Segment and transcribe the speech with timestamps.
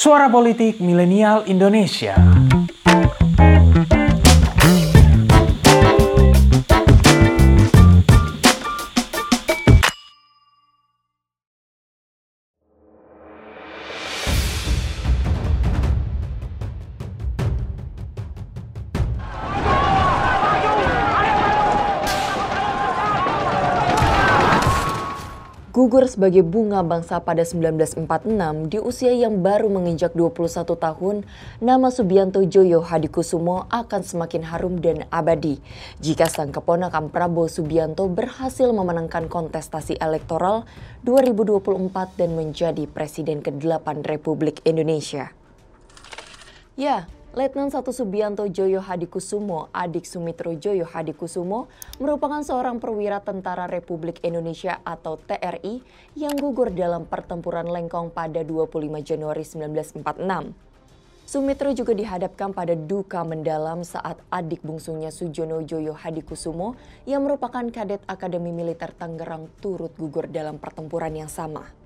[0.00, 2.16] Suara Politik Milenial Indonesia.
[25.80, 28.04] Gugur sebagai bunga bangsa pada 1946
[28.68, 31.24] di usia yang baru menginjak 21 tahun,
[31.56, 35.56] nama Subianto Joyo Hadikusumo akan semakin harum dan abadi
[35.96, 40.68] jika sang keponakan Prabowo Subianto berhasil memenangkan kontestasi elektoral
[41.08, 41.72] 2024
[42.12, 45.32] dan menjadi Presiden ke-8 Republik Indonesia.
[46.76, 51.70] Ya, Letnan 1 Subianto Joyo Hadikusumo, adik Sumitro Joyo Hadikusumo,
[52.02, 55.78] merupakan seorang perwira tentara Republik Indonesia atau TRI
[56.18, 60.02] yang gugur dalam pertempuran Lengkong pada 25 Januari 1946.
[61.22, 66.74] Sumitro juga dihadapkan pada duka mendalam saat adik bungsunya Sujono Joyo Hadikusumo
[67.06, 71.79] yang merupakan kadet Akademi Militer Tangerang turut gugur dalam pertempuran yang sama.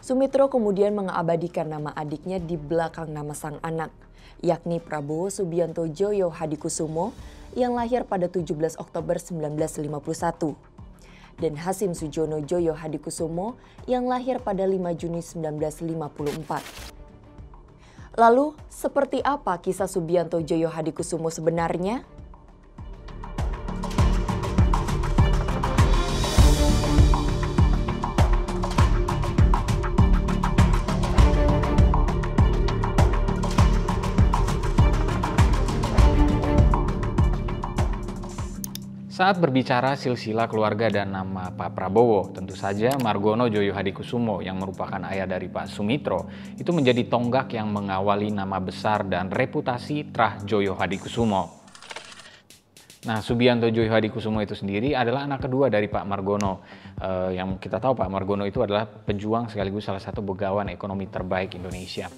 [0.00, 3.92] Sumitro kemudian mengabadikan nama adiknya di belakang nama sang anak,
[4.40, 7.12] yakni Prabowo Subianto Joyo Hadikusumo
[7.52, 10.56] yang lahir pada 17 Oktober 1951
[11.36, 18.16] dan Hasim Sujono Joyo Hadikusumo yang lahir pada 5 Juni 1954.
[18.16, 22.08] Lalu, seperti apa kisah Subianto Joyo Hadikusumo sebenarnya?
[39.20, 44.96] Saat berbicara silsilah keluarga dan nama Pak Prabowo, tentu saja Margono Joyo Hadikusumo yang merupakan
[45.12, 46.24] ayah dari Pak Sumitro
[46.56, 51.60] itu menjadi tonggak yang mengawali nama besar dan reputasi Trah Joyo Hadikusumo.
[53.04, 56.64] Nah, Subianto Joyo Hadikusumo itu sendiri adalah anak kedua dari Pak Margono.
[56.96, 61.60] Uh, yang kita tahu Pak Margono itu adalah pejuang sekaligus salah satu begawan ekonomi terbaik
[61.60, 62.08] Indonesia.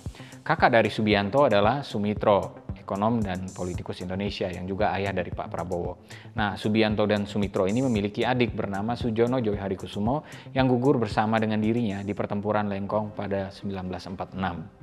[0.46, 6.02] Kakak dari Subianto adalah Sumitro, ekonom dan politikus Indonesia yang juga ayah dari Pak Prabowo.
[6.34, 11.62] Nah, Subianto dan Sumitro ini memiliki adik bernama Sujono Joy Hadikusumo yang gugur bersama dengan
[11.62, 14.82] dirinya di pertempuran Lengkong pada 1946.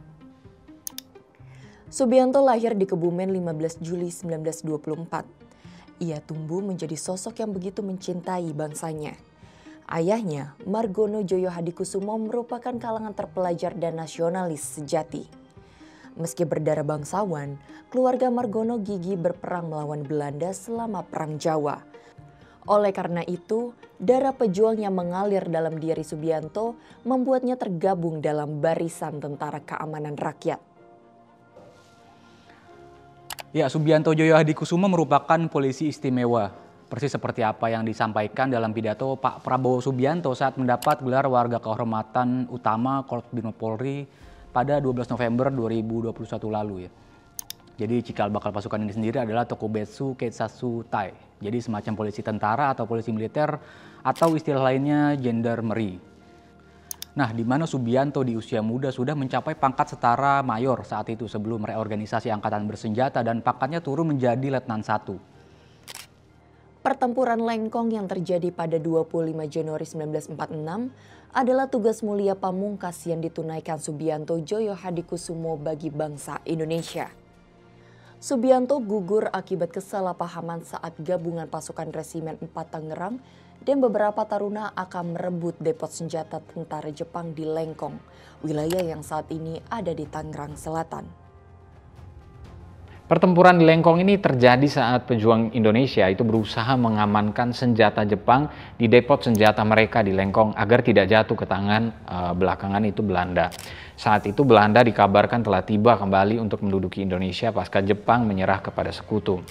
[1.90, 6.06] Subianto lahir di Kebumen 15 Juli 1924.
[6.06, 9.18] Ia tumbuh menjadi sosok yang begitu mencintai bangsanya.
[9.90, 15.39] Ayahnya, Margono Joyo Hadikusumo merupakan kalangan terpelajar dan nasionalis sejati.
[16.20, 17.56] Meski berdarah bangsawan,
[17.88, 21.80] keluarga Margono gigi berperang melawan Belanda selama Perang Jawa.
[22.68, 26.76] Oleh karena itu, darah pejuang yang mengalir dalam diri Subianto
[27.08, 30.60] membuatnya tergabung dalam barisan tentara keamanan rakyat.
[33.56, 36.52] Ya, Subianto Joyo Hadikusumo merupakan polisi istimewa.
[36.92, 42.52] Persis seperti apa yang disampaikan dalam pidato Pak Prabowo Subianto saat mendapat gelar warga kehormatan
[42.52, 44.04] utama Korps Polri
[44.60, 46.12] pada 12 November 2021
[46.52, 46.92] lalu ya.
[47.80, 51.16] Jadi cikal bakal pasukan ini sendiri adalah Tokubetsu Keisatsu Tai.
[51.40, 53.56] Jadi semacam polisi tentara atau polisi militer
[54.04, 55.96] atau istilah lainnya gendarmerie.
[57.16, 61.64] Nah, di mana Subianto di usia muda sudah mencapai pangkat setara mayor saat itu sebelum
[61.64, 65.39] reorganisasi angkatan bersenjata dan pangkatnya turun menjadi letnan 1.
[66.90, 69.14] Pertempuran Lengkong yang terjadi pada 25
[69.46, 70.34] Januari 1946
[71.38, 77.14] adalah tugas mulia pamungkas yang ditunaikan Subianto Joyo Hadikusumo bagi bangsa Indonesia.
[78.18, 83.22] Subianto gugur akibat kesalahpahaman saat gabungan pasukan resimen 4 Tangerang
[83.62, 88.02] dan beberapa taruna akan merebut depot senjata tentara Jepang di Lengkong,
[88.42, 91.29] wilayah yang saat ini ada di Tangerang Selatan.
[93.10, 99.18] Pertempuran di Lengkong ini terjadi saat pejuang Indonesia itu berusaha mengamankan senjata Jepang di depot
[99.18, 103.50] senjata mereka di Lengkong agar tidak jatuh ke tangan uh, belakangan itu Belanda.
[103.98, 109.42] Saat itu Belanda dikabarkan telah tiba kembali untuk menduduki Indonesia pasca Jepang menyerah kepada sekutu.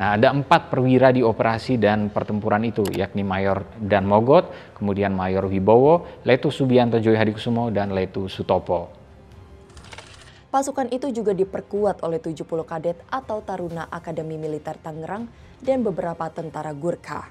[0.00, 5.52] Nah, ada empat perwira di operasi dan pertempuran itu, yakni Mayor Dan Mogot, kemudian Mayor
[5.52, 9.01] Wibowo, Letu Subianto Joy Hadikusumo, dan Letu Sutopo.
[10.52, 15.24] Pasukan itu juga diperkuat oleh 70 kadet atau taruna Akademi Militer Tangerang
[15.64, 17.24] dan beberapa tentara Gurkha.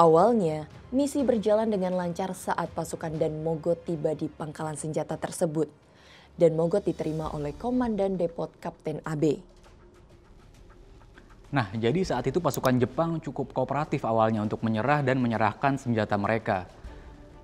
[0.00, 0.64] Awalnya,
[0.96, 5.68] misi berjalan dengan lancar saat pasukan Dan Mogot tiba di pangkalan senjata tersebut.
[6.40, 9.36] Dan Mogot diterima oleh Komandan Depot Kapten AB.
[11.52, 16.64] Nah, jadi saat itu pasukan Jepang cukup kooperatif awalnya untuk menyerah dan menyerahkan senjata mereka.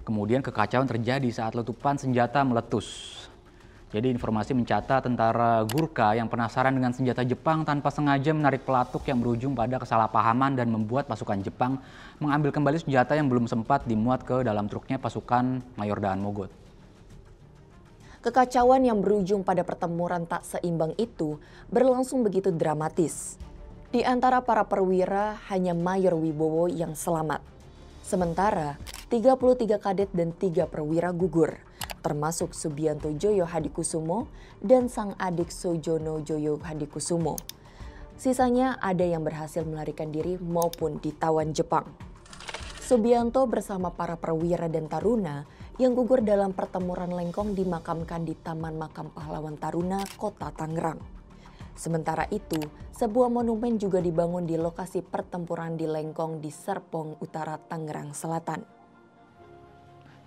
[0.09, 3.29] Kemudian kekacauan terjadi saat letupan senjata meletus.
[3.93, 9.21] Jadi informasi mencatat tentara Gurkha yang penasaran dengan senjata Jepang tanpa sengaja menarik pelatuk yang
[9.21, 11.77] berujung pada kesalahpahaman dan membuat pasukan Jepang
[12.17, 16.49] mengambil kembali senjata yang belum sempat dimuat ke dalam truknya pasukan Mayor Daan Mogot.
[18.25, 21.37] Kekacauan yang berujung pada pertempuran tak seimbang itu
[21.69, 23.37] berlangsung begitu dramatis.
[23.93, 27.45] Di antara para perwira hanya Mayor Wibowo yang selamat.
[28.01, 28.81] Sementara
[29.13, 31.61] 33 kadet dan 3 perwira gugur
[32.03, 34.27] termasuk Subianto Joyo Hadikusumo
[34.59, 37.39] dan sang adik Sojono Joyo Hadikusumo.
[38.19, 41.91] Sisanya ada yang berhasil melarikan diri maupun ditawan Jepang.
[42.83, 45.47] Subianto bersama para perwira dan taruna
[45.81, 51.01] yang gugur dalam pertempuran Lengkong dimakamkan di Taman Makam Pahlawan Taruna, Kota Tangerang.
[51.73, 52.61] Sementara itu,
[52.93, 58.82] sebuah monumen juga dibangun di lokasi pertempuran di Lengkong di Serpong Utara, Tangerang Selatan.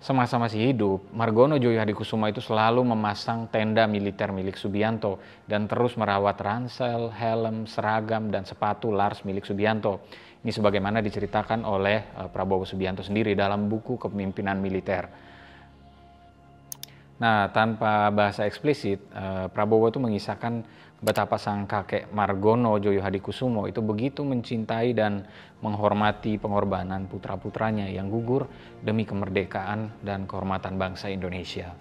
[0.06, 5.18] Semasa masih hidup, Margono Joyo Hadikusuma itu selalu memasang tenda militer milik Subianto
[5.50, 10.06] dan terus merawat ransel, helm, seragam, dan sepatu Lars milik Subianto.
[10.46, 15.10] Ini sebagaimana diceritakan oleh eh, Prabowo Subianto sendiri dalam buku kepemimpinan militer.
[17.16, 20.60] Nah, tanpa bahasa eksplisit, eh, Prabowo itu mengisahkan
[21.00, 25.28] betapa sang kakek Margono Joyo Hadikusumo itu begitu mencintai dan
[25.60, 28.48] menghormati pengorbanan putra-putranya yang gugur
[28.80, 31.72] demi kemerdekaan dan kehormatan bangsa Indonesia.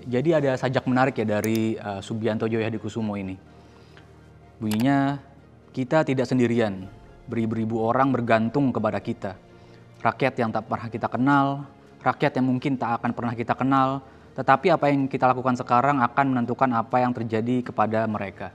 [0.00, 3.36] Jadi ada sajak menarik ya dari uh, Subianto Joyo Hadikusumo ini.
[4.56, 5.20] Bunyinya,
[5.76, 6.88] kita tidak sendirian,
[7.28, 9.36] beribu-ribu orang bergantung kepada kita.
[10.00, 11.68] Rakyat yang tak pernah kita kenal,
[12.00, 14.00] rakyat yang mungkin tak akan pernah kita kenal,
[14.34, 18.52] tetapi apa yang kita lakukan sekarang akan menentukan apa yang terjadi kepada mereka.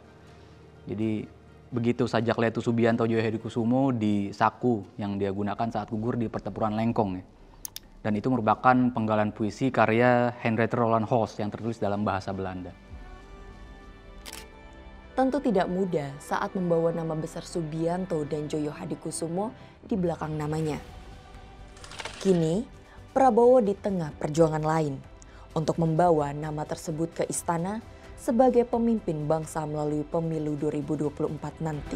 [0.86, 1.25] Jadi
[1.69, 6.77] begitu sajak Letu Subianto Joyo Kusumo di saku yang dia gunakan saat gugur di pertempuran
[6.77, 7.12] Lengkong.
[7.19, 7.24] Ya.
[8.06, 12.69] Dan itu merupakan penggalan puisi karya Henriette Roland Holst yang tertulis dalam bahasa Belanda.
[15.18, 19.50] Tentu tidak mudah saat membawa nama besar Subianto dan Joyo Hadikusumo
[19.89, 20.77] di belakang namanya.
[22.21, 22.62] Kini,
[23.16, 25.00] Prabowo di tengah perjuangan lain
[25.56, 27.80] untuk membawa nama tersebut ke istana
[28.20, 31.96] sebagai pemimpin bangsa melalui pemilu 2024 nanti.